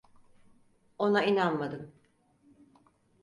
[0.99, 1.91] Ona inanmadım.